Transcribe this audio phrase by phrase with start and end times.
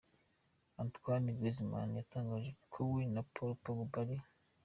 [0.81, 4.17] Antoine Griezmann yatangaje ko we na Paul Pogba ari.